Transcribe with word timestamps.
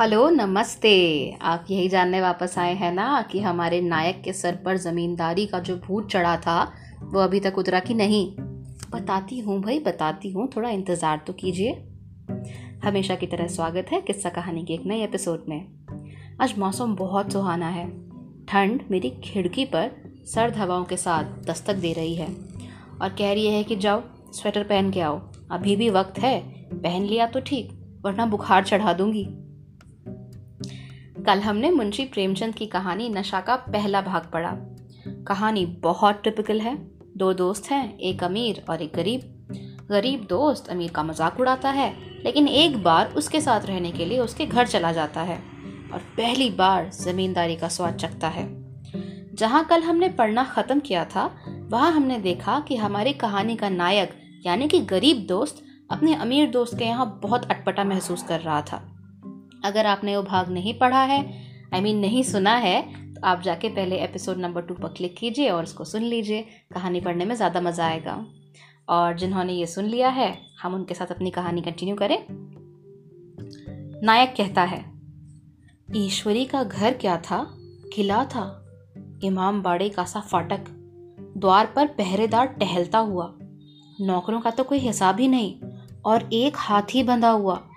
Hello, 0.00 0.28
नमस्ते। 0.30 0.90
आप 1.42 1.64
यही 1.70 1.88
जानने 1.88 2.20
वापस 2.20 2.54
आए 2.58 2.74
हैं 2.74 2.92
ना 2.92 3.22
कि 3.22 3.40
हमारे 3.40 3.80
नायक 3.80 4.22
के 4.22 4.32
सर 4.32 4.56
पर 4.56 4.76
ज़मींदारी 4.76 5.46
का 5.46 5.58
जो 5.58 5.76
भूत 5.76 6.10
चढ़ा 6.10 6.36
था, 6.36 6.72
वो 7.02 7.20
अभी 7.20 7.40
तक 7.40 7.58
उतरा 7.58 7.80
कि 7.80 7.94
नहीं? 7.94 8.36
बताती 8.90 9.38
हूँ 9.38 9.62
भाई, 9.62 9.78
बताती 9.78 10.30
हूँ। 10.30 10.48
थोड़ा 10.56 10.70
इंतज़ार 10.70 11.20
तो 11.26 11.32
कीजिए। 11.32 11.72
हमेशा 12.84 13.14
की 13.14 13.26
तरह 13.26 13.46
स्वागत 13.46 13.86
है 13.92 14.00
किस्सा 14.00 14.28
कहानी 14.28 14.64
के 14.64 14.74
एक 14.74 14.86
नए 14.86 15.04
एपिसोड 15.04 15.44
में। 15.48 15.66
आज 16.40 16.54
मौसम 16.58 16.94
बहुत 16.94 17.32
सुहाना 17.32 17.68
है। 17.68 17.88
ठंड 18.46 18.82
मेरी 18.90 19.10
खिड़की 19.10 19.64
पर 19.64 19.90
सर्द 20.34 20.56
हवाओं 20.56 20.84
के 20.84 20.96
साथ 20.96 21.24
दस्तक 21.24 21.74
दे 21.74 21.92
रही 21.92 22.14
है। 22.14 22.28
और 23.02 23.08
कह 23.08 23.32
रही 23.32 23.46
है 23.46 23.64
कि 23.64 23.76
जाओ, 23.76 24.02
स्वेटर 24.32 24.62
पहन 24.62 24.90
के 24.90 25.00
आओ। 25.00 25.20
अभी 25.50 25.76
भी 25.76 25.90
वक्त 25.90 26.18
है, 26.18 26.40
पहन 26.74 27.02
लिया 27.02 27.26
तो 27.26 27.40
ठीक, 27.40 28.00
वरना 28.04 28.26
बुखार 28.26 28.64
चढ़ा 28.64 28.92
दूँगी। 28.92 29.28
कल 31.28 31.40
हमने 31.40 31.70
मुंशी 31.70 32.04
प्रेमचंद 32.04 32.54
की 32.54 32.66
कहानी 32.66 33.08
नशा 33.08 33.40
का 33.40 33.56
पहला 33.56 34.00
भाग 34.00 34.30
पढ़ा। 34.32 34.50
कहानी 35.28 35.66
बहुत 35.66 36.22
टिपिकल 36.24 36.60
है। 36.60 36.74
दो 37.16 37.32
दोस्त 37.32 37.70
हैं, 37.70 37.98
एक 37.98 38.24
अमीर 38.24 38.62
और 38.70 38.82
एक 38.82 38.92
गरीब। 38.94 39.20
गरीब 39.90 40.26
दोस्त 40.30 40.68
अमीर 40.68 40.90
का 40.90 41.02
मज़ाक 41.02 41.40
उड़ाता 41.40 41.70
है, 41.70 41.92
लेकिन 42.24 42.48
एक 42.48 42.82
बार 42.82 43.12
उसके 43.12 43.40
साथ 43.40 43.66
रहने 43.66 43.90
के 43.90 44.04
लिए 44.04 44.18
उसके 44.18 44.46
घर 44.46 44.66
चला 44.66 44.92
जाता 44.92 45.22
है 45.22 45.36
और 45.92 45.98
पहली 46.16 46.50
बार 46.50 46.90
जमींदारी 46.94 47.56
का 47.56 47.68
स्वाद 47.68 47.94
चखता 47.94 48.28
है। 48.28 48.48
जहाँ 49.34 49.64
कल 49.64 49.82
हमने 49.82 50.08
पढ़ना 50.08 50.44
ख़त्म 50.44 50.80
किया 50.80 51.04
था, 51.04 51.30
वहाँ 51.70 51.92
हमने 51.92 52.18
देखा 52.18 52.60
कि 52.60 52.76
हमारी 52.76 53.12
कहानी 53.12 53.56
का 53.56 53.68
नायक, 53.68 54.14
यानी 54.46 54.68
कि 54.68 54.80
गरीब 54.80 55.26
दोस्त, 55.28 55.64
अपने 55.90 56.14
अमीर 56.14 56.50
दोस्त 56.50 56.78
के 56.78 56.84
यहाँ 56.84 57.20
बहुत 57.22 57.50
अटपटा 57.50 57.84
महसूस 57.84 58.22
कर 58.22 58.40
रहा 58.40 58.62
था। 58.62 58.97
अगर 59.64 59.86
आपने 59.86 60.16
वो 60.16 60.22
भाग 60.22 60.48
नहीं 60.48 60.78
पढ़ा 60.78 61.02
है 61.02 61.20
आई 61.74 61.80
I 61.80 61.82
मीन 61.82 61.92
mean, 61.92 62.00
नहीं 62.00 62.22
सुना 62.22 62.54
है 62.56 62.80
तो 63.14 63.20
आप 63.24 63.40
जाके 63.42 63.68
पहले 63.68 63.96
एपिसोड 63.96 64.38
नंबर 64.38 64.62
टू 64.62 64.74
पर 64.74 64.88
क्लिक 64.88 65.16
कीजिए 65.16 65.48
और 65.50 65.62
उसको 65.62 65.84
सुन 65.84 66.02
लीजिए। 66.02 66.44
कहानी 66.74 67.00
पढ़ने 67.00 67.24
में 67.24 67.34
ज़्यादा 67.34 67.60
मज़ा 67.60 67.86
आएगा। 67.86 68.24
और 68.88 69.16
जिन्होंने 69.16 69.52
ये 69.52 69.66
सुन 69.66 69.84
लिया 69.84 70.08
है 70.08 70.38
हम 70.62 70.74
उनके 70.74 70.94
साथ 70.94 71.06
अपनी 71.06 71.30
कहानी 71.30 71.60
कंटिन्यू 71.60 71.96
करें। 71.96 72.18
नायक 74.04 74.34
कहता 74.36 74.62
है 74.62 74.84
ईश्वरी 75.96 76.44
का 76.44 76.62
घर 76.64 76.94
क्या 76.94 77.16
था? 77.16 77.46
किला 77.94 78.24
था? 78.24 78.64
इमाम 79.24 79.62
बाड़े 79.62 79.88
का 79.88 80.04
सा 80.04 80.20
फाटक। 80.20 80.64
द्वार 81.36 81.72
पर 81.76 81.86
पहरेदार 81.86 82.46
टहलता 82.46 82.98
हुआ। 82.98 83.32
नौकरों 84.00 84.40
का 84.40 84.50
तो 84.50 84.64
कोई 84.64 84.78
हिसाब 84.78 85.20
ही 85.20 85.28
नहीं 85.28 85.60
और 86.04 86.28
एक 86.32 86.56
हाथी 86.56 87.02
बंधा 87.02 87.30
हुआ। 87.30 87.67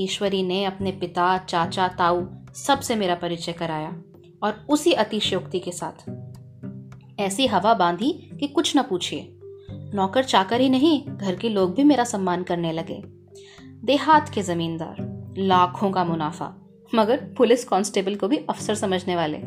ईश्वरी 0.00 0.42
ने 0.42 0.64
अपने 0.64 0.92
पिता, 0.92 1.38
चाचा, 1.38 1.88
ताऊ 1.88 2.26
सबसे 2.54 2.94
मेरा 2.94 3.14
परिचय 3.14 3.52
कराया 3.52 4.02
और 4.42 4.66
उसी 4.68 4.92
अतिशयोक्ति 4.92 5.58
के 5.58 5.70
साथ। 5.70 6.10
ऐसी 7.20 7.46
हवा 7.46 7.74
बांधी 7.74 8.12
कि 8.40 8.48
कुछ 8.48 8.76
न 8.76 8.82
पूछिए। 8.82 9.32
नौकर 9.94 10.24
चाकर 10.24 10.60
ही 10.60 10.68
नहीं, 10.68 11.04
घर 11.06 11.36
के 11.36 11.48
लोग 11.48 11.74
भी 11.74 11.84
मेरा 11.84 12.04
सम्मान 12.04 12.42
करने 12.42 12.72
लगे। 12.72 13.02
देहात 13.84 14.28
के 14.28 14.42
जमींदार, 14.42 14.96
लाखों 15.38 15.90
का 15.90 16.04
मुनाफा, 16.04 16.54
मगर 16.94 17.16
पुलिस 17.36 17.64
कांस्टेबल 17.64 18.14
को 18.14 18.28
भी 18.28 18.36
अफसर 18.36 18.74
समझने 18.74 19.16
वाले। 19.16 19.38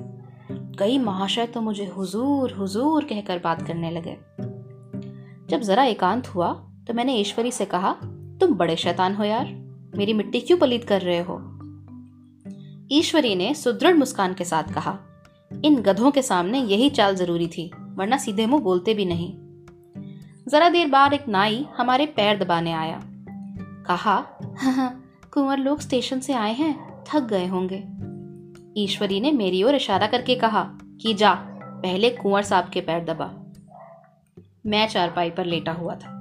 कई 0.51 0.97
महाशय 0.97 1.45
तो 1.45 1.61
मुझे 1.61 1.85
हुजूर 1.85 2.51
हुजूर 2.51 3.03
कहकर 3.03 3.39
बात 3.39 3.67
करने 3.67 3.91
लगे। 3.91 4.17
जब 5.49 5.61
जरा 5.61 5.83
एकांत 5.83 6.27
हुआ 6.27 6.53
तो 6.87 6.93
मैंने 6.93 7.13
ईश्वरी 7.13 7.51
से 7.51 7.65
कहा, 7.65 7.93
तुम 8.41 8.53
बड़े 8.53 8.75
शैतान 8.75 9.15
हो 9.15 9.23
यार। 9.23 9.68
मेरी 9.95 10.13
मिट्टी 10.13 10.39
क्यों 10.39 10.57
पलीत 10.57 10.83
कर 10.83 11.01
रहे 11.01 11.19
हो? 11.19 11.39
ईश्वरी 12.91 13.35
ने 13.35 13.53
सुदृढ़ 13.53 13.95
मुस्कान 13.95 14.33
के 14.33 14.45
साथ 14.45 14.63
कहा, 14.63 14.97
इन 15.63 15.75
गधों 15.75 16.11
के 16.11 16.21
सामने 16.21 16.59
यही 16.59 16.89
चाल 16.89 17.15
ज़रूरी 17.15 17.47
थी, 17.47 17.71
वरना 17.75 18.17
सीधे 18.17 18.45
मुँह 18.45 18.61
बोलते 18.61 18.93
भी 18.93 19.05
नहीं। 19.05 19.33
जरा 20.47 20.69
देर 20.69 20.87
बाद 20.87 21.13
एक 21.13 21.27
नाई 21.27 21.65
हमारे 21.77 22.05
पैर 22.05 22.43
दबाने 22.43 22.71
आया। 22.71 23.01
कहा 23.87 24.25
कुंवर 25.33 25.57
लोग 25.57 25.79
स्टेशन 25.79 26.19
से 26.19 26.33
आए 26.33 26.53
हैं, 26.53 27.03
थक 27.07 27.19
गए 27.19 27.47
होंगे। 27.47 27.83
ईश्वरी 28.81 29.19
ने 29.19 29.31
मेरी 29.31 29.63
ओर 29.63 29.75
इशारा 29.75 30.07
करके 30.07 30.35
कहा, 30.35 30.69
कि 31.01 31.13
जा, 31.13 31.33
पहले 31.83 32.09
कुंवर 32.09 32.43
साहब 32.43 32.69
के 32.69 32.81
पैर 32.81 33.03
दबा। 33.03 33.33
मैं 34.65 34.87
चारपाई 34.87 35.29
पर 35.29 35.45
लेटा 35.45 35.71
हुआ 35.71 35.95
था। 35.95 36.18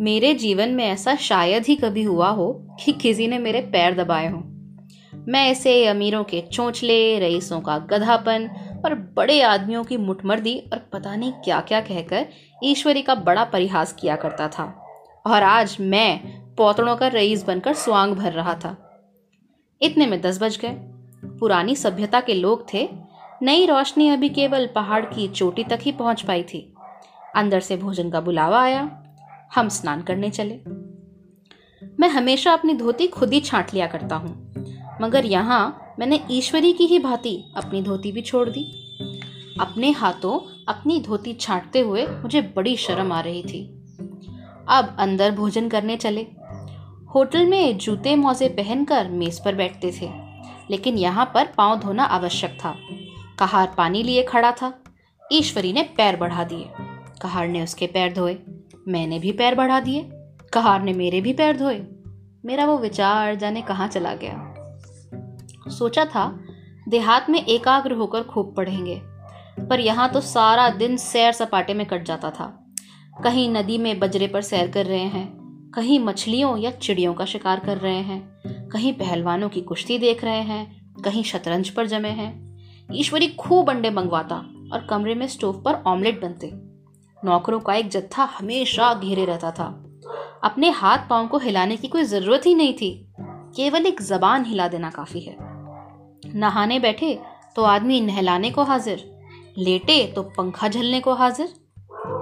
मेरे 0.00 0.34
जीवन 0.34 0.68
में 0.68 0.84
ऐसा 0.84 1.14
शायद 1.14 1.66
ही 1.66 1.76
कभी 1.76 2.02
हुआ 2.02 2.28
हो 2.28 2.76
कि 2.84 2.92
किसी 2.92 3.28
ने 3.28 3.38
मेरे 3.38 3.60
पैर 3.60 4.04
दबाए 4.04 4.28
हों। 4.28 4.42
मैं 5.28 5.46
ऐसे 5.46 5.86
अमीरों 5.86 6.24
के 6.24 6.40
चोंचले, 6.40 7.18
रईसों 7.18 7.60
का 7.60 7.78
गधापन 7.78 8.50
और 8.84 8.94
बड़े 8.94 9.42
आदमियों 9.42 9.84
की 9.84 9.96
मुठमर्दी 9.96 10.58
और 10.58 10.78
पता 10.92 11.16
नहीं 11.16 11.32
क्या 11.32 11.60
क्या 11.60 11.80
कहकर 11.80 12.26
ईश्वरी 12.64 13.02
का 13.02 13.14
बड़ा 13.14 13.44
परिहास 13.44 13.92
किया 13.92 14.16
करता 14.16 14.48
था। 14.48 14.86
और 15.26 15.42
आज 15.42 15.76
मैं 15.80 16.20
पौतड़ों 16.54 16.96
का 16.96 17.08
रईस 17.08 17.44
बनकर 17.44 17.72
स्वांग 17.72 18.14
भर 18.14 18.32
रहा 18.32 18.54
था। 18.54 19.00
इतने 19.82 20.06
में 20.06 20.20
दस 20.20 20.42
बज 20.42 20.58
गए। 20.58 20.76
पुरानी 21.38 21.76
सभ्यता 21.76 22.20
के 22.20 22.34
लोग 22.34 22.74
थे। 22.74 22.88
नई 23.42 23.66
रोशनी 23.66 24.08
अभी 24.08 24.28
केवल 24.28 24.66
पहाड़ 24.66 25.04
की 25.04 25.28
चोटी 25.28 25.64
तक 25.64 25.78
ही 25.82 25.92
पहुँच 25.92 26.22
पाई 26.22 26.42
थी। 26.42 26.74
अंदर 27.36 27.60
से 27.60 27.76
भोजन 27.76 28.10
का 28.10 28.20
बुलावा 28.20 28.62
आया। 28.62 29.00
हम 29.54 29.68
स्नान 29.68 30.02
करने 30.02 30.30
चले। 30.30 30.54
मैं 31.98 32.08
हमेशा 32.08 32.52
अपनी 32.52 32.74
धोती 32.74 33.06
खुद 33.06 33.32
ही 33.32 33.40
छांट 33.40 33.72
लिया 33.74 33.86
करता 33.86 34.16
हूँ, 34.16 34.32
मगर 35.02 35.26
यहाँ 35.26 35.94
मैंने 35.98 36.20
ईश्वरी 36.30 36.72
की 36.72 36.86
ही 36.86 36.98
भांति 36.98 37.36
अपनी 37.56 37.82
धोती 37.82 38.12
भी 38.12 38.22
छोड़ 38.22 38.48
दी। 38.48 38.64
अपने 39.60 39.90
हाथों 39.90 40.38
अपनी 40.68 40.98
धोती 41.00 41.32
छांटते 41.34 41.80
हुए 41.80 42.06
मुझे 42.06 42.40
बड़ी 42.56 42.76
शर्म 42.76 43.12
आ 43.12 43.20
रही 43.20 43.42
थी। 43.42 43.62
अब 44.68 44.96
अंदर 44.98 45.30
भोजन 45.30 45.68
करने 45.68 45.96
चले। 45.96 46.26
होटल 47.14 47.46
में 47.46 47.78
जूते 47.78 48.14
मोजे 48.16 48.48
पहनकर 48.48 49.08
मेज 49.10 49.38
पर 49.44 49.54
बैठते 49.54 49.92
थे, 49.92 50.10
लेकिन 50.70 50.98
यहाँ 50.98 51.30
पर 51.34 51.52
पाँव 51.56 51.78
धोना 51.80 52.04
आवश्यक 52.04 52.58
था। 52.60 52.74
कहार 53.38 53.74
पानी 53.76 54.02
लिए 54.02 54.22
खड़ा 54.22 54.50
था। 54.52 54.72
ईश्वरी 55.24 55.72
ने 55.72 55.82
पैर 55.96 56.16
बढ़ा 56.16 56.44
दिए। 56.44 56.68
कहार 57.22 57.48
ने 57.48 57.62
उसके 57.62 57.86
पैर 57.86 58.12
धोए। 58.14 58.36
मैंने 58.88 59.18
भी 59.18 59.32
पैर 59.32 59.54
बढ़ा 59.54 59.80
दिए। 59.80 60.10
कहार 60.52 60.82
ने 60.82 60.92
मेरे 60.92 61.20
भी 61.20 61.32
पैर 61.32 61.56
धोए। 61.56 61.86
मेरा 62.44 62.64
वो 62.64 62.78
विचार 62.78 63.34
जाने 63.34 63.62
कहाँ 63.62 63.88
चला 63.88 64.14
गया। 64.14 64.54
सोचा 65.70 66.04
था, 66.04 66.40
देहात 66.88 67.30
में 67.30 67.46
एकाग्र 67.46 67.92
होकर 67.92 68.22
खूब 68.22 68.54
पढ़ेंगे। 68.56 69.00
पर 69.66 69.80
यहाँ 69.80 70.08
तो 70.08 70.20
सारा 70.20 70.68
दिन 70.68 70.96
सैर 70.96 71.32
सपाटे 71.32 71.74
में 71.74 71.86
कट 71.86 72.02
जाता 72.02 72.30
था। 72.30 72.74
कहीं 73.24 73.48
नदी 73.50 73.78
में 73.78 73.98
बजरे 73.98 74.26
पर 74.26 74.40
सैर 74.40 74.70
कर 74.70 74.86
रहे 74.86 75.04
हैं, 75.04 75.44
कहीं 75.74 76.00
मछलियों 76.00 76.58
या 76.58 76.70
चिड़ियों 76.70 77.14
का 77.14 77.24
शिकार 77.24 77.60
कर 77.60 77.78
रहे 77.78 78.00
हैं, 78.00 78.40
कहीं 78.68 78.92
पहलवानों 78.92 79.48
की 79.48 79.60
कुश्ती 79.60 79.98
देख 79.98 80.24
रहे 80.24 80.42
हैं, 80.42 80.94
कहीं 81.02 81.22
शतरंज 81.22 81.70
पर 81.70 81.86
जमे 81.86 82.08
हैं। 82.08 82.58
ईश्वरी 82.94 83.28
खूब 83.28 83.70
अंडे 83.70 83.90
मंगवाता 83.90 84.36
और 84.72 84.86
कमरे 84.90 85.14
में 85.14 85.26
स्टोव 85.26 85.62
पर 85.62 85.74
ऑमलेट 85.74 86.20
बनते। 86.22 86.46
नौकरों 87.24 87.60
का 87.60 87.74
एक 87.74 87.88
जत्था 87.88 88.24
हमेशा 88.38 88.92
घेरे 88.94 89.24
रहता 89.24 89.50
था। 89.50 89.66
अपने 90.44 90.70
हाथ 90.70 90.98
पाँव 91.10 91.26
को 91.28 91.38
हिलाने 91.38 91.76
की 91.76 91.88
कोई 91.88 92.02
ज़रूरत 92.02 92.46
ही 92.46 92.54
नहीं 92.54 92.74
थी। 92.74 92.90
केवल 93.56 93.86
एक 93.86 94.02
जबान 94.02 94.44
हिला 94.44 94.68
देना 94.68 94.90
काफ़ी 94.90 95.20
है। 95.20 95.36
नहाने 96.34 96.78
बैठे 96.78 97.18
तो 97.56 97.62
आदमी 97.62 98.00
नहलाने 98.00 98.50
को 98.50 98.62
हाजिर, 98.62 99.04
लेटे 99.58 100.06
तो 100.06 100.22
पंखा 100.22 100.68
झलने 100.68 101.00
को 101.00 101.14
हाजिर। 101.14 101.54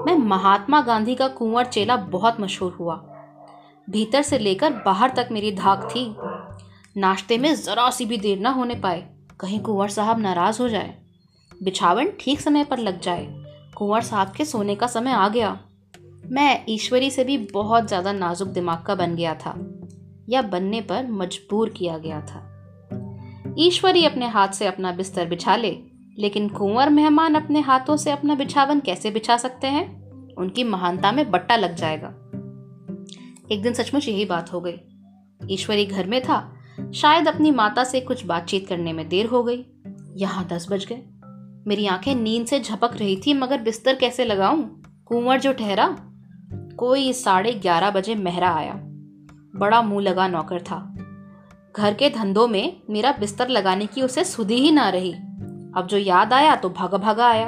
मैं 0.06 0.16
महात्मा 0.18 0.80
गांधी 0.80 1.14
का 1.14 1.28
कुंवर 1.28 1.64
चेला 1.64 1.96
बहुत 1.96 2.40
मशहूर 2.40 2.72
हुआ। 2.72 2.94
भीतर 3.90 4.22
से 4.22 4.38
लेकर 4.38 4.72
बाहर 4.86 5.10
तक 5.10 5.28
मेरी 5.32 5.52
धाक 5.52 5.88
थी। 5.90 6.04
नाश्ते 7.00 7.38
में 7.38 7.54
जरा 7.54 7.90
सी 7.90 8.06
भी 8.06 8.16
देर 8.16 8.38
ना 8.38 8.50
होने 8.50 8.74
पाए। 8.74 9.02
कहीं 9.40 9.60
कुंवर 9.60 9.88
साहब 9.88 10.18
नाराज़ 10.18 10.62
हो 10.62 10.68
जाए। 10.68 10.94
बिछावन 11.62 12.12
ठीक 12.20 12.40
समय 12.40 12.64
पर 12.64 12.78
लग 12.78 13.00
जाए। 13.00 13.41
कुंवर 13.82 14.00
साहब 14.00 14.32
के 14.32 14.44
सोने 14.44 14.74
का 14.74 14.86
समय 14.86 15.10
आ 15.10 15.28
गया। 15.28 15.48
मैं 16.30 16.64
ईश्वरी 16.68 17.10
से 17.10 17.22
भी 17.24 17.36
बहुत 17.38 17.86
ज़्यादा 17.88 18.12
नाजुक 18.12 18.48
दिमाग 18.48 18.82
का 18.82 18.94
बन 18.94 19.14
गया 19.14 19.34
था, 19.34 19.54
या 20.28 20.42
बनने 20.42 20.80
पर 20.80 21.06
मजबूर 21.06 21.68
किया 21.68 21.96
गया 21.98 22.20
था। 22.20 23.54
ईश्वरी 23.58 24.04
अपने 24.04 24.26
हाथ 24.26 24.48
से 24.48 24.66
अपना 24.66 24.92
बिस्तर 24.92 25.28
बिछा 25.28 25.56
ले, 25.56 25.70
लेकिन 26.18 26.48
कुंवर 26.48 26.90
मेहमान 26.90 27.34
अपने 27.34 27.60
हाथों 27.60 27.96
से 27.96 28.10
अपना 28.10 28.34
बिछावन 28.34 28.80
कैसे 28.80 29.10
बिछा 29.10 29.36
सकते 29.36 29.66
हैं? 29.66 29.84
उनकी 30.34 30.64
महानता 30.64 31.12
में 31.12 31.30
बट्टा 31.30 31.56
लग 31.56 31.74
जाएगा। 31.74 32.08
एक 33.52 33.62
दिन 33.62 33.72
सचमुच 33.72 34.08
यही 34.08 34.24
बात 34.24 34.52
हो 34.52 34.60
गई। 34.60 34.78
ईश्वरी 35.50 35.86
घर 35.86 36.06
में 36.06 36.20
था, 36.22 36.40
शायद 36.94 37.28
अपनी 37.28 37.50
माता 37.50 37.84
से 37.84 38.00
कुछ 38.00 38.24
बातचीत 38.26 38.68
करने 38.68 38.92
में 38.92 39.08
देर 39.08 39.26
हो 39.26 39.42
गई। 39.42 39.64
यहाँ 40.16 40.46
दस 40.46 40.66
बज 40.70 40.86
गए। 40.86 41.02
मेरी 41.66 41.86
आँखें 41.86 42.14
नींद 42.14 42.46
से 42.46 42.60
झपक 42.60 42.96
रही 42.96 43.16
थी, 43.16 43.34
मगर 43.34 43.60
बिस्तर 43.60 43.94
कैसे 43.94 44.24
लगाऊँ? 44.24 44.82
कुंवर 45.06 45.40
जो 45.40 45.52
ठहरा, 45.52 45.96
कोई 46.76 47.12
साढ़े 47.12 47.52
ग्यारह 47.52 47.90
बजे 47.90 48.14
मेहरा 48.14 48.54
आया। 48.54 48.74
बड़ा 49.56 49.82
मुँह 49.82 50.02
लगा 50.02 50.28
नौकर 50.28 50.62
था। 50.62 50.94
घर 51.76 51.94
के 51.94 52.10
धंधों 52.10 52.48
में 52.48 52.80
मेरा 52.90 53.12
बिस्तर 53.12 53.48
लगाने 53.48 53.86
की 53.86 54.02
उसे 54.02 54.24
सुधी 54.24 54.54
ही 54.54 54.70
ना 54.70 54.88
रही। 54.88 55.12
अब 55.76 55.86
जो 55.90 55.98
याद 55.98 56.32
आया 56.32 56.56
तो 56.56 56.68
भागा 56.68 56.98
भागा 56.98 57.28
आया। 57.28 57.46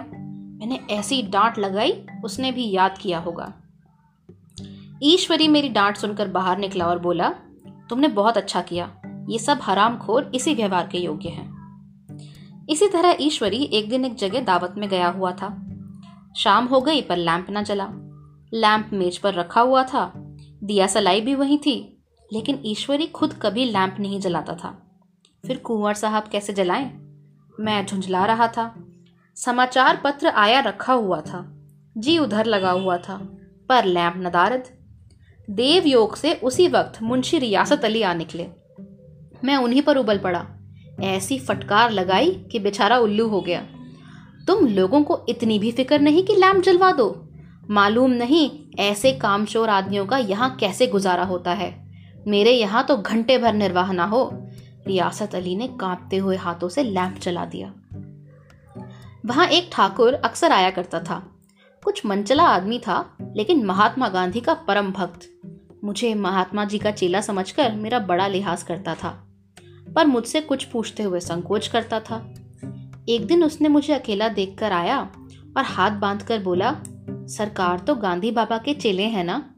मैंने 0.58 0.80
ऐसी 0.90 1.22
डांट 1.22 1.58
लगाई, 1.58 2.06
उसने 2.24 2.52
भी 2.52 2.70
याद 2.70 2.98
किया 2.98 3.18
होगा। 3.18 3.52
ईश्वरी 5.02 5.48
मेरी 5.48 5.68
डांट 5.68 5.96
सुनकर 5.96 6.28
बाहर 6.28 6.58
निकला 6.58 6.86
और 6.86 6.98
बोला, 6.98 7.28
तुमने 7.90 8.08
बहुत 8.08 8.36
अच्छा 8.36 8.60
किया। 8.60 8.94
ये 9.28 9.38
सब 9.38 9.58
हराम 9.62 9.98
खोर 9.98 10.32
इसी 10.34 10.54
व्यवहार 10.54 10.86
के 10.86 10.98
योग्य 10.98 11.28
हैं। 11.28 11.53
इसी 12.70 12.86
तरह 12.88 13.16
ईश्वरी 13.20 13.62
एक 13.62 13.88
दिन 13.88 14.04
एक 14.04 14.14
जगह 14.14 14.40
दावत 14.40 14.74
में 14.78 14.88
गया 14.88 15.08
हुआ 15.08 15.32
था। 15.32 15.68
शाम 16.36 16.66
हो 16.66 16.80
गई 16.80 17.02
पर 17.02 17.16
लैंप 17.16 17.50
ना 17.50 17.62
जला। 17.62 17.88
लैंप 18.54 18.90
मेज 18.92 19.18
पर 19.18 19.34
रखा 19.34 19.60
हुआ 19.60 19.82
था। 19.82 20.12
दिया 20.62 20.86
सलाई 20.86 21.20
भी 21.20 21.34
वही 21.34 21.58
थी, 21.58 22.02
लेकिन 22.32 22.62
ईश्वरी 22.64 23.06
खुद 23.06 23.34
कभी 23.42 23.64
लैंप 23.64 23.96
नहीं 24.00 24.20
जलाता 24.20 24.54
था। 24.54 25.00
फिर 25.46 25.56
कुंवर 25.56 25.94
साहब 25.94 26.22
कैसे 26.22 26.52
जलाएँ? 26.52 27.16
मैं 27.60 27.86
झुंझला 27.86 28.24
रहा 28.26 28.48
था। 28.48 28.84
समाचार 29.36 30.00
पत्र 30.04 30.26
आया 30.26 30.60
रखा 30.60 30.92
हुआ 30.92 31.20
था। 31.20 31.66
जी 31.98 32.18
उधर 32.18 32.46
लगा 32.46 32.70
हुआ 32.70 32.96
था, 32.96 33.16
पर 33.68 33.84
लैंप 33.84 34.14
नदारद। 34.16 34.64
देव 35.50 35.86
योग 35.86 36.16
से 36.16 36.34
उसी 36.34 36.68
वक्त 36.68 37.02
मुंशी 37.02 37.38
रियासत 37.38 37.84
अली 37.84 38.02
आ 38.02 38.14
निकले। 38.14 38.46
मैं 39.44 39.56
उन्हीं 39.56 39.82
पर 39.82 39.96
उबल 39.96 40.18
पड़ा। 40.18 40.46
ऐसी 41.00 41.38
फटकार 41.38 41.90
लगाई 41.90 42.30
कि 42.30 42.58
बेचारा 42.58 42.98
उल्लू 42.98 43.28
हो 43.28 43.40
गया। 43.40 43.66
तुम 44.46 44.66
लोगों 44.66 45.02
को 45.02 45.26
इतनी 45.28 45.58
भी 45.58 45.72
फ़िक्र 45.72 45.98
नहीं 45.98 46.24
कि 46.24 46.34
लैंप 46.34 46.64
जलवा 46.64 46.92
दो। 46.92 47.28
मालूम 47.70 48.10
नहीं 48.10 48.50
ऐसे 48.78 49.12
कामचोर 49.12 49.68
आदमियों 49.68 50.06
का 50.06 50.18
यहाँ 50.18 50.56
कैसे 50.56 50.86
गुजारा 50.86 51.24
होता 51.24 51.52
है। 51.52 51.88
मेरे 52.26 52.50
यहाँ 52.50 52.84
तो 52.84 52.96
घंटे 52.96 53.38
भर 53.38 53.52
निर्वाह 53.52 53.92
ना 53.92 54.04
हो। 54.04 54.30
रियासत 54.86 55.34
अली 55.34 55.56
ने 55.56 55.68
कांपते 55.68 56.16
हुए 56.16 56.36
हाथों 56.36 56.68
से 56.68 56.82
लैंप 56.82 57.18
जला 57.18 57.44
दिया। 57.44 57.72
वहाँ 59.26 59.46
एक 59.46 59.70
ठाकुर 59.72 60.14
अक्सर 60.14 60.52
आया 60.52 60.70
करता 60.70 61.00
था। 61.00 61.30
कुछ 61.84 62.06
मनचला 62.06 62.42
आदमी 62.42 62.78
था, 62.78 63.16
लेकिन 63.36 63.64
महात्मा 63.64 64.08
गांधी 64.08 64.40
का 64.40 64.54
परम 64.54 64.92
भक्त। 64.92 65.20
मुझे 65.84 66.14
महात्मा 66.14 66.64
जी 66.64 66.78
का 66.78 66.90
चेला 66.90 67.20
समझकर 67.20 67.72
मेरा 67.72 67.98
बड़ा 67.98 68.26
लिहाज 68.26 68.62
करता 68.62 68.94
था। 68.94 69.33
पर 69.94 70.06
मुझसे 70.06 70.40
कुछ 70.40 70.64
पूछते 70.64 71.02
हुए 71.02 71.20
संकोच 71.20 71.66
करता 71.68 72.00
था। 72.00 72.34
एक 73.08 73.26
दिन 73.26 73.44
उसने 73.44 73.68
मुझे 73.68 73.92
अकेला 73.92 74.28
देखकर 74.28 74.72
आया 74.72 75.00
और 75.56 75.62
हाथ 75.64 75.90
बांधकर 75.90 76.42
बोला, 76.42 76.76
सरकार 77.28 77.78
तो 77.78 77.94
गांधी 77.94 78.30
बाबा 78.30 78.58
के 78.58 78.74
चेले 78.74 79.02
हैं 79.02 79.24
ना? 79.24 79.54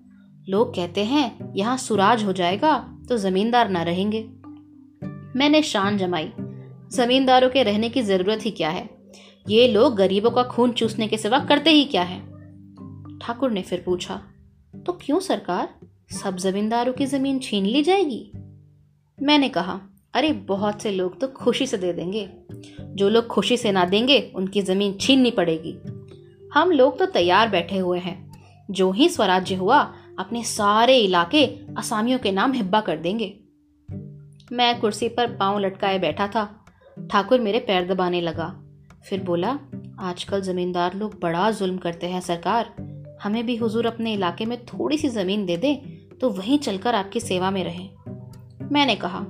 लोग 0.49 0.75
कहते 0.75 1.05
हैं, 1.05 1.53
यहाँ 1.57 1.77
सुराज 1.77 2.25
हो 2.25 2.33
जाएगा 2.33 2.79
तो 3.09 3.19
जमींदार 3.19 3.69
ना 3.69 3.83
रहेंगे। 3.83 4.23
मैंने 5.39 5.63
शान 5.63 5.99
जमाई। 5.99 6.33
जमींदारों 6.93 7.51
के 7.51 7.63
रहने 7.63 7.89
की 7.89 8.03
ज़रूरत 8.03 8.45
ही 8.45 8.51
क्या 8.51 8.71
है? 8.71 8.89
ये 9.49 9.69
लोग 9.69 9.97
गरीबों 9.97 10.31
का 10.31 10.43
खून 10.43 10.73
चूसने 10.73 11.09
के 11.09 11.19
सिवा 11.19 11.39
करते 11.39 11.71
ही 11.71 11.85
क्या 11.85 12.03
है? 12.03 12.21
ठाकुर 13.19 13.51
ने 13.51 13.63
फिर 13.63 13.83
पूछा 13.87 14.23
तो 14.87 14.93
क्यों 14.93 15.21
सरकार? 15.21 15.75
सब 16.23 16.37
जमींदारों 16.37 16.93
की 16.93 17.07
ज़मीन 17.07 17.39
छीन 17.39 17.67
ली 17.67 17.83
जाएगी? 17.83 18.31
मैंने 19.23 19.49
कहा 19.49 19.81
अरे 20.17 20.33
बहुत 20.33 20.83
से 20.83 20.91
लोग 20.91 21.21
तो 21.21 21.29
खुशी 21.29 21.67
से 21.67 21.79
दे 21.79 21.93
देंगे। 21.93 22.29
जो 22.81 23.09
लोग 23.09 23.27
खुशी 23.27 23.57
से 23.57 23.73
ना 23.73 23.85
देंगे 23.85 24.33
उनकी 24.35 24.63
ज़मीन 24.63 24.93
छीननी 25.01 25.31
पड़ेगी। 25.31 25.77
हम 26.55 26.71
लोग 26.71 26.99
तो 26.99 27.07
तैयार 27.07 27.49
बैठे 27.49 27.79
हुए 27.79 27.99
हैं। 27.99 28.33
जो 28.71 28.91
ही 28.91 29.09
स्वराज्य 29.09 29.55
हुआ 29.55 29.79
अपने 30.19 30.45
सारे 30.45 30.99
इलाके 30.99 31.45
असामियों 31.79 32.19
के 32.19 32.33
नाम 32.33 32.53
हिब्बा 32.53 32.81
कर 32.81 32.97
देंगे। 32.97 33.41
मैं 34.53 34.81
कुर्सी 34.81 35.09
पर 35.09 35.37
पाँव 35.37 35.59
लटकाए 35.59 35.99
बैठा 35.99 36.27
था। 36.27 36.67
ठाकुर 37.11 37.41
मेरे 37.41 37.59
पैर 37.59 37.95
दबाने 37.95 38.21
लगा। 38.21 38.63
फिर 39.09 39.23
बोला 39.23 39.59
आजकल 40.01 40.41
ज़मींदार 40.41 40.95
लोग 40.95 41.19
बड़ा 41.23 41.51
जुल्म 41.51 41.79
करते 41.79 42.07
हैं 42.07 42.21
सरकार। 42.21 42.75
हमें 43.23 43.47
भी 43.47 43.57
हुजूर 43.57 43.87
अपने 43.87 44.15
इलाके 44.15 44.45
में 44.45 44.67
थोड़ी 44.67 44.99
सी 44.99 45.09
ज़मीन 45.09 45.47
दे 45.47 45.57
दे 45.57 45.75
तो 46.21 46.31
वहीं 46.31 46.59
चलकर 46.59 46.95
आपकी 46.95 47.21
सेवा 47.21 47.51
में 47.51 47.65
रहें। 47.65 47.91
मैंने 48.73 48.95
कहा 48.95 49.27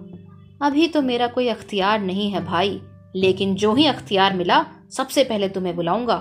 अभी 0.62 0.88
तो 0.88 1.02
मेरा 1.02 1.26
कोई 1.26 1.48
अख्तियार 1.48 2.00
नहीं 2.00 2.30
है 2.30 2.44
भाई, 2.44 2.80
लेकिन 3.16 3.54
जो 3.54 3.74
ही 3.74 3.86
अख्तियार 3.86 4.34
मिला, 4.34 4.66
सबसे 4.90 5.24
पहले 5.24 5.48
तुम्हें 5.48 5.76
बुलाऊँगा। 5.76 6.16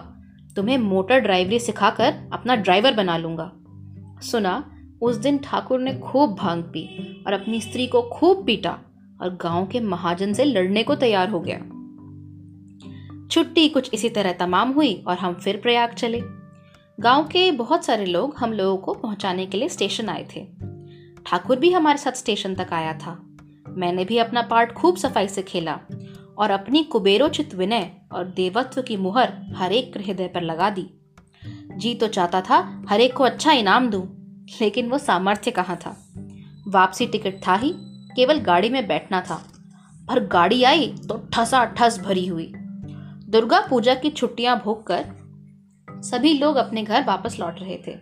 तुम्हें 0.55 0.77
मोटर 0.77 1.19
ड्राइवरी 1.19 1.59
सिखाकर 1.59 2.29
अपना 2.33 2.55
ड्राइवर 2.55 2.93
बना 2.93 3.17
लूँगा। 3.17 3.51
सुना, 4.21 4.71
उस 5.01 5.15
दिन 5.15 5.37
ठाकुर 5.37 5.79
ने 5.79 5.93
खूब 5.93 6.35
भाँग 6.35 6.63
पी 6.63 6.87
और 7.27 7.33
अपनी 7.33 7.61
स्त्री 7.61 7.87
को 7.87 8.01
खूब 8.01 8.45
पीटा 8.45 8.79
और 9.21 9.37
गाँव 9.41 9.67
के 9.67 9.79
महाजन 9.79 10.33
से 10.33 10.43
लड़ने 10.43 10.83
को 10.83 10.95
तैयार 10.95 11.29
हो 11.29 11.39
गया। 11.39 11.57
छुट्टी 13.27 13.69
कुछ 13.69 13.89
इसी 13.93 14.09
तरह 14.09 14.31
तमाम 14.31 14.71
हुई 14.71 15.03
और 15.07 15.17
हम 15.17 15.33
फिर 15.33 15.57
प्रयाग 15.57 15.93
चले। 15.93 16.21
गाँव 16.99 17.23
के 17.23 17.51
बहुत 17.51 17.85
सारे 17.85 18.05
लोग 18.05 18.35
हम 18.35 18.53
लोगों 18.53 18.77
को 18.77 18.93
पहुँचाने 18.93 19.45
के 19.45 19.57
लिए 19.57 19.69
स्टेशन 19.69 20.09
आए 20.09 20.27
थे। 20.35 20.47
ठाकुर 21.25 21.59
भी 21.59 21.71
हमारे 21.71 21.97
साथ 21.97 22.11
स्टेशन 22.11 22.55
तक 22.55 22.73
आया 22.73 22.93
था। 22.93 23.34
मैंने 23.75 24.05
भी 24.05 24.17
अपना 24.17 24.41
पार्ट 24.41 24.71
खूब 24.71 24.97
सफ़ाई 24.97 25.27
से 25.27 25.41
खेला 25.41 25.79
और 26.37 26.51
अपनी 26.51 26.83
कुबेरोचित 26.83 27.55
विनय 27.55 27.91
और 28.11 28.25
देवत्व 28.25 28.81
की 28.81 28.97
मुहर 28.97 29.33
हर 29.55 29.71
एक 29.71 29.97
हृदय 29.97 30.27
पर 30.27 30.41
लगा 30.41 30.69
दी। 30.69 30.87
जी 31.77 31.93
तो 31.95 32.07
चाहता 32.07 32.41
था 32.41 32.85
हर 32.89 33.01
एक 33.01 33.13
को 33.13 33.23
अच्छा 33.23 33.51
इनाम 33.51 33.89
दूँ, 33.89 34.03
लेकिन 34.61 34.89
वो 34.89 34.97
सामर्थ्य 34.97 35.51
कहाँ 35.51 35.77
था? 35.77 35.97
वापसी 36.67 37.07
टिकट 37.07 37.41
था 37.47 37.55
ही 37.55 37.73
केवल 38.15 38.39
गाड़ी 38.39 38.69
में 38.69 38.87
बैठना 38.87 39.21
था। 39.21 39.43
पर 40.07 40.19
गाड़ी 40.27 40.63
आई 40.63 40.87
तो 41.09 41.17
ठसा 41.33 41.65
ठस 41.65 41.99
भरी 41.99 42.25
हुई। 42.27 42.51
दुर्गा 43.29 43.59
पूजा 43.59 43.95
की 43.95 44.09
छुट्टियाँ 44.09 44.61
भोग 44.65 44.87
कर 44.87 45.05
सभी 46.01 46.33
लोग 46.33 46.55
अपने 46.55 46.83
घर 46.83 47.03
वापस 47.03 47.39
लौट 47.39 47.59
रहे 47.59 47.77
थे। 47.77 47.97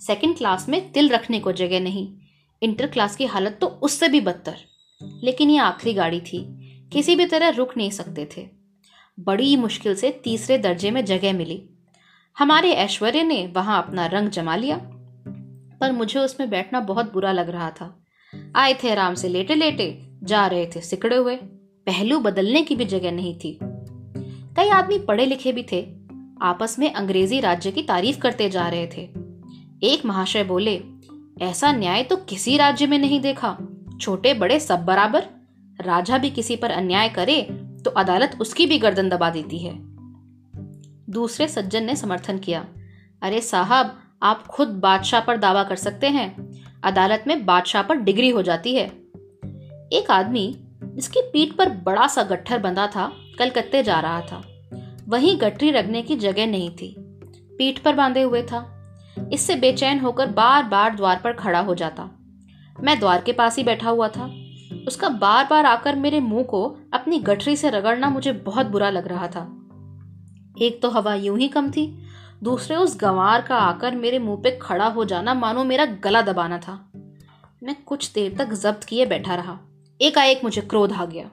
सेकंड 0.00 0.36
क्लास 0.36 0.68
में 0.68 0.90
तिल 0.92 1.08
रखने 1.08 1.40
को 1.40 1.52
जगह 1.52 1.80
नहीं। 1.80 2.08
इंटर 2.62 2.86
क्लास 2.86 3.16
की 3.16 3.26
हालत 3.26 3.58
तो 3.60 3.66
उससे 3.66 4.08
भी 4.08 4.20
बदतर। 4.20 4.56
लेकिन 5.02 5.50
ये 5.50 5.58
आखिरी 5.58 5.94
गाड़ी 5.94 6.20
थी। 6.20 6.56
किसी 6.92 7.16
भी 7.16 7.26
तरह 7.26 7.48
रुक 7.48 7.76
नहीं 7.76 7.90
सकते 7.90 8.28
थे। 8.36 8.48
बड़ी 9.20 9.56
मुश्किल 9.56 9.94
से 9.94 10.10
तीसरे 10.10 10.58
दर्जे 10.58 10.90
में 10.90 11.04
जगह 11.04 11.32
मिली। 11.32 11.70
हमारे 12.38 12.72
ऐश्वर्य 12.72 13.22
ने 13.22 13.46
वहाँ 13.46 13.82
अपना 13.82 14.06
रंग 14.06 14.28
जमा 14.28 14.56
लिया, 14.56 14.76
पर 15.80 15.92
मुझे 15.92 16.20
उसमें 16.20 16.50
बैठना 16.50 16.80
बहुत 16.80 17.12
बुरा 17.12 17.32
लग 17.32 17.50
रहा 17.50 17.70
था। 17.70 18.04
आए 18.56 18.74
थे 18.74 18.90
आराम 18.90 19.14
से 19.14 19.28
लेटे 19.28 19.54
लेटे 19.54 20.08
जा 20.22 20.46
रहे 20.46 20.66
थे 20.66 20.80
सिकड़े 20.80 21.16
हुए। 21.16 21.36
पहलू 21.86 22.18
बदलने 22.18 22.62
की 22.62 22.76
भी 22.76 22.84
जगह 22.84 23.12
नहीं 23.12 23.38
थी। 23.38 23.58
कई 24.56 24.68
आदमी 24.68 24.98
पढ़े 24.98 25.26
लिखे 25.26 25.52
भी 25.52 25.62
थे। 25.62 25.94
आपस 26.42 26.78
में 26.78 26.92
अंग्रेज़ी 26.92 27.40
राज्य 27.40 27.70
की 27.70 27.82
तारीफ़ 27.82 28.18
करते 28.18 28.50
जा 28.50 28.68
रहे 28.68 28.86
थे। 28.86 29.10
एक 29.82 30.02
महाशय 30.04 30.44
बोले, 30.44 30.82
ऐसा 31.42 31.72
न्याय 31.72 32.02
तो 32.02 32.16
किसी 32.16 32.56
राज्य 32.56 32.86
में 32.86 32.98
नहीं 32.98 33.20
देखा। 33.20 33.58
छोटे 34.00 34.34
बड़े 34.34 34.60
सब 34.60 34.84
बराबर। 34.84 35.24
राजा 35.80 36.18
भी 36.18 36.30
किसी 36.30 36.56
पर 36.56 36.70
अन्याय 36.70 37.08
करे 37.08 37.42
तो 37.84 37.90
अदालत 37.90 38.36
उसकी 38.40 38.66
भी 38.66 38.78
गर्दन 38.78 39.08
दबा 39.08 39.30
देती 39.30 39.58
है। 39.58 39.74
दूसरे 41.10 41.48
सज्जन 41.48 41.84
ने 41.84 41.96
समर्थन 41.96 42.38
किया। 42.38 42.66
अरे 43.22 43.40
साहब, 43.40 43.98
आप 44.22 44.46
खुद 44.46 44.68
बादशाह 44.68 45.20
पर 45.20 45.36
दावा 45.36 45.62
कर 45.64 45.76
सकते 45.76 46.08
हैं। 46.08 46.50
अदालत 46.82 47.24
में 47.26 47.46
बादशाह 47.46 47.82
पर 47.82 47.96
डिग्री 47.96 48.28
हो 48.28 48.42
जाती 48.42 48.74
है। 48.74 48.86
एक 49.92 50.06
आदमी 50.10 50.64
जिसकी 50.84 51.20
पीठ 51.22 51.52
पर 51.52 51.70
बड़ा 51.70 52.06
सा 52.06 52.22
गट्ठर 52.22 52.58
बंधा 52.58 52.86
था, 52.86 53.12
कलकत्ते 53.38 53.82
जा 53.82 54.00
रहा 54.00 54.20
था। 54.20 54.42
वहीं 55.08 55.40
गठरी 55.40 55.70
रखने 55.70 56.02
की 56.02 56.16
जगह 56.16 56.46
नहीं 56.46 56.70
थी। 56.70 56.94
पीठ 57.58 57.78
पर 57.78 57.94
बांधे 57.94 58.22
हुए 58.22 58.42
था। 58.42 58.76
इससे 59.32 59.54
बेचैन 59.56 60.00
होकर 60.00 60.26
बार 60.26 60.64
बार 60.64 60.96
द्वार 60.96 61.20
पर 61.24 61.32
खड़ा 61.32 61.60
हो 61.60 61.74
जाता। 61.74 62.10
मैं 62.82 62.98
द्वार 63.00 63.20
के 63.20 63.32
पास 63.32 63.56
ही 63.56 63.62
बैठा 63.64 63.90
हुआ 63.90 64.08
था। 64.08 64.24
उसका 64.88 65.08
बार 65.08 65.46
बार 65.50 65.66
आकर 65.66 65.96
मेरे 65.96 66.20
मुँह 66.20 66.42
को 66.42 66.64
अपनी 66.92 67.18
गठरी 67.18 67.56
से 67.56 67.70
रगड़ना 67.70 68.10
मुझे 68.10 68.32
बहुत 68.32 68.66
बुरा 68.66 68.90
लग 68.90 69.08
रहा 69.08 69.26
था। 69.26 69.40
एक 70.62 70.80
तो 70.82 70.90
हवा 70.90 71.14
यूँ 71.14 71.38
ही 71.38 71.48
कम 71.48 71.70
थी, 71.70 71.86
दूसरे 72.42 72.76
उस 72.76 72.96
गंवार 73.00 73.42
का 73.42 73.56
आकर 73.56 73.94
मेरे 73.94 74.18
मुँह 74.18 74.40
पे 74.42 74.58
खड़ा 74.62 74.86
हो 74.86 75.04
जाना 75.04 75.34
मानो 75.34 75.64
मेरा 75.64 75.84
गला 76.04 76.22
दबाना 76.22 76.58
था। 76.58 76.78
मैं 77.62 77.76
कुछ 77.86 78.12
देर 78.12 78.36
तक 78.38 78.52
जब्त 78.52 78.84
किए 78.84 79.06
बैठा 79.06 79.34
रहा। 79.34 79.58
एकाएक 80.00 80.44
मुझे 80.44 80.60
क्रोध 80.60 80.92
आ 80.92 81.04
गया। 81.04 81.30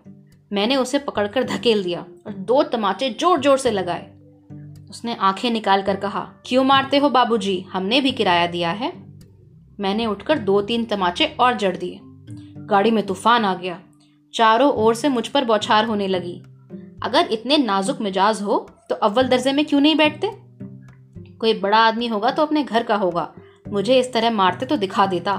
मैंने 0.51 0.75
उसे 0.75 0.99
पकड़कर 0.99 1.43
धकेल 1.43 1.83
दिया 1.83 2.05
और 2.27 2.33
दो 2.33 2.61
तमाचे 2.63 3.09
ज़ोर 3.09 3.39
ज़ोर 3.39 3.57
से 3.57 3.71
लगाए। 3.71 4.11
उसने 4.89 5.15
आँखें 5.15 5.49
निकाल 5.51 5.81
कर 5.81 5.95
कहा, 5.95 6.19
क्यों 6.45 6.63
मारते 6.63 6.97
हो 6.97 7.09
बाबूजी? 7.09 7.59
हमने 7.73 8.01
भी 8.01 8.11
किराया 8.11 8.47
दिया 8.47 8.71
है। 8.71 8.91
मैंने 9.79 10.05
उठकर 10.05 10.39
दो 10.39 10.61
तीन 10.61 10.85
तमाचे 10.85 11.25
और 11.39 11.57
जड़ 11.57 11.75
दिए। 11.77 11.99
गाड़ी 12.67 12.91
में 12.91 13.05
तूफ़ान 13.05 13.45
आ 13.45 13.53
गया। 13.55 13.79
चारों 14.33 14.71
ओर 14.73 14.95
से 14.95 15.09
मुझ 15.09 15.27
पर 15.27 15.45
बौछार 15.45 15.85
होने 15.85 16.07
लगी। 16.07 16.41
अगर 17.03 17.27
इतने 17.31 17.57
नाजुक 17.57 18.01
मिजाज 18.01 18.41
हो 18.41 18.57
तो 18.89 18.95
अव्वल 18.95 19.27
दर्जे 19.27 19.51
में 19.53 19.65
क्यों 19.65 19.79
नहीं 19.81 19.95
बैठते? 19.95 20.31
कोई 21.37 21.53
बड़ा 21.53 21.77
आदमी 21.77 22.07
होगा 22.07 22.31
तो 22.31 22.41
अपने 22.41 22.63
घर 22.63 22.83
का 22.83 22.95
होगा। 22.95 23.31
मुझे 23.67 23.99
इस 23.99 24.11
तरह 24.13 24.31
मारते 24.31 24.65
तो 24.65 24.77
दिखा 24.77 25.05
देता। 25.05 25.37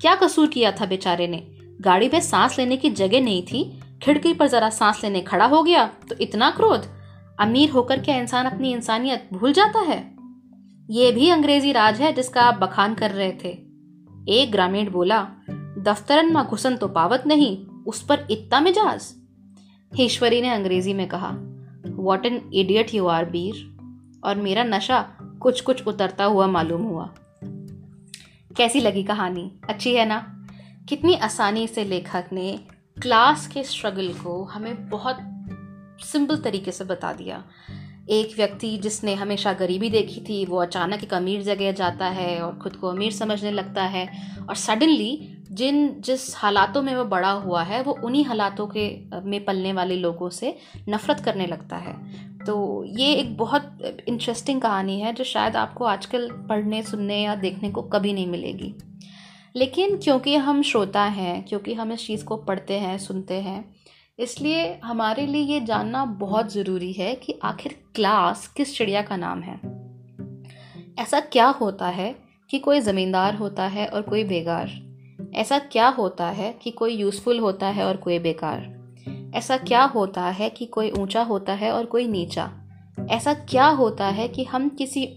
क्या 0.00 0.14
कसूर 0.14 0.48
किया 0.48 0.72
था 0.72 0.86
बेचारे 0.86 1.26
ने? 1.28 1.42
गाड़ी 1.80 2.08
में 2.08 2.20
सांस 2.20 2.58
लेने 2.58 2.76
की 2.76 2.90
जगह 2.90 3.20
नहीं 3.20 3.42
थी। 3.42 3.80
खिड़की 4.02 4.32
पर 4.34 4.48
जरा 4.48 4.70
सांस 4.70 5.02
लेने 5.04 5.20
खड़ा 5.20 5.46
हो 5.46 5.62
गया 5.62 5.84
तो 6.08 6.16
इतना 6.20 6.50
क्रोध? 6.50 6.86
अमीर 7.40 7.70
होकर 7.70 8.00
क्या 8.00 8.16
इंसान 8.16 8.46
अपनी 8.46 8.72
इंसानियत 8.72 9.28
भूल 9.32 9.52
जाता 9.52 9.80
है? 9.80 9.98
ये 10.90 11.10
भी 11.12 11.28
अंग्रेज़ी 11.30 11.72
राज 11.72 12.00
है 12.00 12.12
जिसका 12.12 12.42
आप 12.42 12.54
बखान 12.54 12.94
कर 12.94 13.10
रहे 13.10 13.32
थे। 13.44 13.58
एक 14.28 14.52
ग्रामीण 14.52 14.90
बोला, 14.90 15.28
दफ्तरन 15.78 16.34
में 16.34 16.44
घुसन 16.44 16.76
तो 16.76 16.88
पावत 16.88 17.22
नहीं, 17.26 17.66
उस 17.66 18.02
पर 18.02 18.26
इतना 18.30 18.60
मिजाज? 18.60 19.14
ईश्वरी 20.00 20.42
ने 20.42 20.48
अंग्रेज़ी 20.48 20.94
में 20.94 21.08
कहा 21.08 21.36
what 21.86 22.26
an 22.26 22.50
idiot 22.54 22.94
you 22.94 23.06
are 23.06 23.24
बीर 23.24 23.76
और 24.24 24.36
मेरा 24.36 24.64
नशा 24.64 25.10
कुछ 25.40 25.60
कुछ 25.60 25.86
उतरता 25.86 26.24
हुआ 26.24 26.46
मालूम 26.46 26.82
हुआ। 26.82 27.14
कैसी 28.56 28.80
लगी 28.80 29.02
कहानी? 29.02 29.52
अच्छी 29.68 29.94
है 29.94 30.06
ना? 30.06 30.46
कितनी 30.88 31.14
आसानी 31.14 31.66
से 31.66 31.84
लेखक 31.84 32.24
ने 32.32 32.60
क्लास 33.02 33.46
के 33.46 33.62
स्ट्रगल 33.62 34.08
को 34.08 34.44
हमें 34.44 34.88
बहुत 34.88 35.18
सिंपल 36.04 36.36
तरीके 36.36 36.72
से 36.72 36.84
बता 36.84 37.12
दिया। 37.12 37.44
एक 38.10 38.34
व्यक्ति 38.36 38.76
जिसने 38.78 39.14
हमेशा 39.14 39.52
गरीबी 39.52 39.90
देखी 39.90 40.20
थी, 40.20 40.44
वो 40.44 40.56
अचानक 40.58 41.02
एक 41.04 41.14
अमीर 41.14 41.42
जगह 41.42 41.72
जाता 41.72 42.06
है 42.06 42.40
और 42.40 42.58
ख़ुद 42.62 42.76
को 42.76 42.88
अमीर 42.88 43.12
समझने 43.12 43.50
लगता 43.50 43.84
है 43.84 44.08
और 44.48 44.56
सडनली 44.56 45.36
जिन, 45.50 46.00
जिस 46.00 46.36
हालातों 46.36 46.82
में 46.82 46.94
वो 46.96 47.04
बड़ा 47.04 47.30
हुआ 47.30 47.62
है, 47.62 47.82
वो 47.82 47.98
उन्हीं 48.04 48.24
हालातों 48.24 48.66
के 48.66 48.88
में 49.24 49.44
पलने 49.44 49.72
वाले 49.72 49.96
लोगों 49.96 50.28
से 50.30 50.56
नफ़रत 50.88 51.20
करने 51.20 51.46
लगता 51.46 51.76
है। 51.76 51.94
तो 52.46 52.84
ये 52.98 53.12
एक 53.14 53.36
बहुत 53.36 53.78
इंटरेस्टिंग 54.08 54.60
कहानी 54.60 55.00
है 55.00 55.12
जो 55.12 55.24
शायद 55.24 55.56
आपको 55.56 55.84
आजकल 55.84 56.30
पढ़ने, 56.48 56.82
सुनने 56.82 57.22
या 57.22 57.34
देखने 57.34 57.70
को 57.70 57.82
कभी 57.82 58.12
नहीं 58.12 58.26
मिलेगी। 58.26 58.74
लेकिन 59.56 59.96
क्योंकि 59.96 60.36
हम 60.36 60.62
श्रोता 60.62 61.02
हैं, 61.02 61.44
क्योंकि 61.44 61.74
हम 61.74 61.92
इस 61.92 62.06
चीज़ 62.06 62.24
को 62.24 62.36
पढ़ते 62.36 62.78
हैं, 62.78 62.96
सुनते 62.98 63.34
हैं 63.34 63.64
इसलिए 64.20 64.80
हमारे 64.84 65.26
लिए 65.26 65.42
ये 65.42 65.60
जानना 65.60 66.04
बहुत 66.04 66.52
ज़रूरी 66.52 66.92
है 66.92 67.14
कि 67.14 67.38
आखिर 67.42 67.80
क्लास 67.94 68.46
किस 68.46 68.76
चिड़िया 68.76 69.02
का 69.02 69.16
नाम 69.16 69.40
है। 69.40 69.60
ऐसा 70.98 71.20
क्या 71.20 71.46
होता 71.46 71.88
है 71.88 72.16
कि 72.50 72.58
कोई 72.58 72.80
ज़मींदार 72.80 73.34
होता 73.34 73.62
है 73.62 73.86
और 73.86 74.02
कोई 74.02 74.24
बेगार 74.24 74.90
ऐसा 75.34 75.58
क्या 75.58 75.88
होता 75.88 76.26
है 76.26 76.58
कि 76.62 76.70
कोई 76.70 76.94
यूज़फुल 76.94 77.38
होता 77.38 77.66
है 77.66 77.84
और 77.84 77.96
कोई 77.96 78.18
बेकार? 78.18 78.80
ऐसा 79.34 79.56
क्या 79.56 79.82
होता 79.84 80.22
है 80.22 80.50
कि 80.50 80.66
कोई 80.66 80.90
ऊँचा 80.90 81.22
होता 81.22 81.52
है 81.52 81.72
और 81.72 81.84
कोई 81.84 82.06
नीचा? 82.06 82.52
ऐसा 83.10 83.34
क्या 83.34 83.66
होता 83.66 84.06
है 84.06 84.28
कि 84.28 84.44
हम 84.44 84.68
किसी 84.68 85.08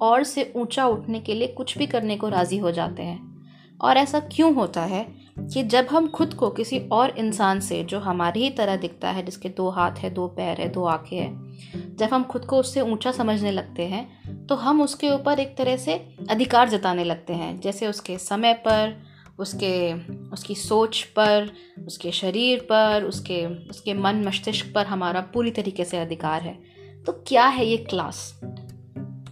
और 0.00 0.22
से 0.22 0.52
ऊँचा 0.56 0.86
उठने 0.86 1.20
के 1.20 1.34
लिए 1.34 1.48
कुछ 1.48 1.78
भी 1.78 1.86
करने 1.86 2.16
को 2.16 2.28
राज़ी 2.28 2.58
हो 2.58 2.70
जाते 2.70 3.02
हैं? 3.02 3.46
और 3.80 3.96
ऐसा 3.96 4.20
क्यों 4.20 4.54
होता 4.54 4.80
है 4.80 5.13
कि 5.52 5.62
जब 5.62 5.86
हम 5.90 6.08
खुद 6.08 6.34
को 6.34 6.50
किसी 6.50 6.78
और 6.92 7.10
इंसान 7.10 7.60
से, 7.60 7.84
जो 7.84 7.98
हमारी 7.98 8.42
ही 8.42 8.50
तरह 8.50 8.76
दिखता 8.76 9.10
है, 9.10 9.24
जिसके 9.24 9.48
दो 9.48 9.68
हाथ 9.68 9.92
है, 9.92 10.10
दो 10.10 10.26
पैर 10.26 10.60
है, 10.60 10.68
दो 10.68 10.84
आँखें 10.84 11.16
हैं, 11.16 11.96
जब 11.96 12.08
हम 12.12 12.24
खुद 12.24 12.44
को 12.44 12.58
उससे 12.58 12.80
ऊँचा 12.80 13.12
समझने 13.12 13.50
लगते 13.50 13.82
हैं 13.82 14.46
तो 14.46 14.54
हम 14.54 14.82
उसके 14.82 15.10
ऊपर 15.10 15.38
एक 15.38 15.56
तरह 15.56 15.76
से 15.76 15.94
अधिकार 16.30 16.68
जताने 16.68 17.04
लगते 17.04 17.32
हैं। 17.32 17.60
जैसे 17.60 17.86
उसके 17.86 18.18
समय 18.18 18.54
पर, 18.54 19.02
उसके, 19.38 19.92
उसकी 20.30 20.54
सोच 20.54 21.02
पर, 21.02 21.50
उसके 21.86 22.10
शरीर 22.10 22.60
पर, 22.60 23.04
उसके 23.04 23.46
उसके 23.46 23.94
मन 23.94 24.24
मस्तिष्क 24.26 24.72
पर 24.74 24.86
हमारा 24.86 25.20
पूरी 25.20 25.50
तरीके 25.50 25.84
से 25.84 25.98
अधिकार 25.98 26.42
है। 26.42 26.58
तो 27.06 27.12
क्या 27.12 27.46
है 27.46 27.66
ये 27.66 27.76
क्लास 27.76 28.40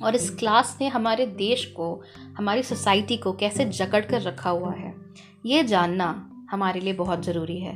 और 0.02 0.14
इस 0.14 0.30
क्लास 0.30 0.78
ने 0.80 0.88
हमारे 0.88 1.26
देश 1.26 1.64
को, 1.66 2.02
हमारी 2.38 2.62
सोसाइटी 2.62 3.16
को 3.16 3.32
कैसे 3.32 3.64
जकड़ 3.64 4.04
कर 4.04 4.22
रखा 4.22 4.50
हुआ 4.50 4.72
है? 4.72 5.01
ये 5.44 5.62
जानना 5.64 6.06
हमारे 6.50 6.80
लिए 6.80 6.92
बहुत 6.92 7.24
ज़रूरी 7.24 7.58
है। 7.60 7.74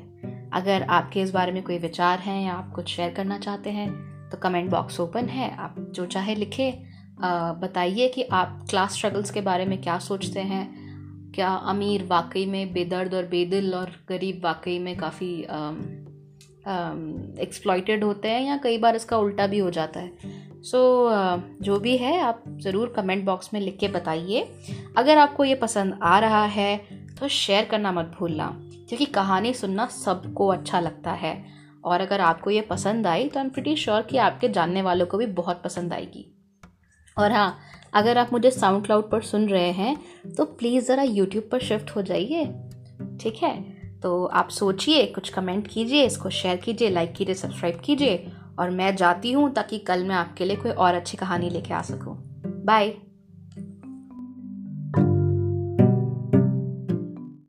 अगर 0.55 0.83
आपके 0.83 1.21
इस 1.21 1.31
बारे 1.31 1.53
में 1.53 1.63
कोई 1.63 1.79
विचार 1.79 2.19
हैं 2.19 2.43
या 2.45 2.53
आप 2.53 2.73
कुछ 2.75 2.89
शेयर 2.89 3.13
करना 3.13 3.39
चाहते 3.39 3.71
हैं 3.71 3.89
तो 4.31 4.39
कमेंट 4.39 4.71
बॉक्स 4.71 5.01
ओपन 5.01 5.29
है। 5.29 5.51
आप 5.57 5.75
जो 5.91 6.07
चाहे 6.07 6.35
लिखें। 6.35 6.73
बताइए 7.61 8.09
कि 8.09 8.23
आप 8.23 8.65
क्लास 8.71 8.95
स्ट्रगल्स 8.95 9.31
के 9.31 9.41
बारे 9.41 9.65
में 9.65 9.81
क्या 9.83 9.99
सोचते 9.99 10.41
हैं। 10.43 10.65
क्या 11.35 11.49
अमीर 11.67 12.05
वाकई 12.05 12.45
में 12.47 12.73
बेदर्द 12.73 13.15
और 13.15 13.27
बेदिल 13.27 13.75
और 13.75 13.91
गरीब 14.09 14.41
वाकई 14.45 14.79
में 14.79 14.97
काफ़ी 14.97 15.33
एक्सप्लॉयटेड 17.41 18.05
होते 18.05 18.29
हैं 18.29 18.43
या 18.43 18.57
कई 18.57 18.79
बार 18.79 18.97
इसका 18.97 19.19
उल्टा 19.19 19.47
भी 19.47 19.59
हो 19.59 19.71
जाता 19.71 20.01
है? 20.01 20.13
सो 20.63 20.79
so, 21.07 21.65
जो 21.65 21.79
भी 21.81 21.97
है 21.97 22.19
आप 22.21 22.43
ज़रूर 22.59 22.93
कमेंट 22.97 23.25
बॉक्स 23.25 23.53
में 23.55 23.61
लिख 23.61 23.77
के 23.79 23.89
बताइए। 23.89 24.41
अगर 24.97 25.19
आपको 25.19 25.45
ये 25.45 25.55
पसंद 25.55 25.99
आ 26.03 26.19
रहा 26.19 26.45
है 26.45 26.77
तो 27.21 27.29
शेयर 27.29 27.65
करना 27.65 27.93
मत 27.93 28.13
भूलना, 28.19 28.47
क्योंकि 28.89 29.05
कहानी 29.05 29.53
सुनना 29.55 29.87
सबको 29.87 30.47
अच्छा 30.49 30.81
लगता 30.81 31.13
है। 31.13 31.35
और 31.85 32.01
अगर 32.01 32.21
आपको 32.21 32.51
ये 32.51 32.61
पसंद 32.61 33.07
आई 33.07 33.29
तो 33.29 33.39
आई 33.41 33.45
एम 33.45 33.51
प्रिटी 33.51 33.77
श्योर 33.77 34.03
कि 34.03 34.17
आपके 34.19 34.49
जानने 34.49 34.83
वालों 34.83 35.07
को 35.07 35.19
भी 35.19 35.27
बहुत 35.27 35.63
पसंद 35.65 35.93
आएगी। 35.93 36.27
और 37.17 37.33
हाँ 37.33 37.59
अगर 37.95 38.19
आप 38.19 38.33
मुझे 38.33 38.51
साउंड 38.51 38.85
क्लाउड 38.85 39.11
पर 39.11 39.23
सुन 39.23 39.49
रहे 39.49 39.71
हैं 39.73 39.97
तो 40.35 40.45
प्लीज़ 40.45 40.85
ज़रा 40.85 41.03
यूट्यूब 41.03 41.49
पर 41.53 41.61
शिफ्ट 41.61 41.91
हो 41.91 42.03
जाइए। 42.03 42.45
ठीक 43.21 43.43
है? 43.43 43.55
तो 44.03 44.25
आप 44.27 44.49
सोचिए, 44.49 45.07
कुछ 45.07 45.29
कमेंट 45.29 45.67
कीजिए, 45.67 46.05
इसको 46.05 46.31
शेयर 46.31 46.57
कीजिए 46.57 46.91
लाइक 46.91 47.13
कीजिए 47.13 47.35
सब्सक्राइब 47.35 47.81
कीजिए। 47.85 48.27
और 48.59 48.71
मैं 48.71 48.95
जाती 48.97 49.33
हूँ 49.33 49.51
ताकि 49.53 49.79
कल 49.79 50.05
मैं 50.05 50.15
आपके 50.17 50.45
लिए 50.45 50.57
कोई 50.57 50.71
और 50.71 50.95
अच्छी 50.95 51.17
कहानी 51.17 51.51
लेके 51.51 51.75
आ 51.75 51.83
सकूँ। 51.83 52.17
बाय 52.65 52.95